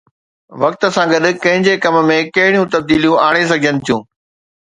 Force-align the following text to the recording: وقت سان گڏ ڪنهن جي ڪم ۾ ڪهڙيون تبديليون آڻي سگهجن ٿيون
وقت 0.61 0.85
سان 0.95 1.11
گڏ 1.11 1.25
ڪنهن 1.43 1.67
جي 1.67 1.75
ڪم 1.83 1.97
۾ 2.11 2.15
ڪهڙيون 2.37 2.71
تبديليون 2.77 3.21
آڻي 3.27 3.45
سگهجن 3.53 3.83
ٿيون 3.91 4.01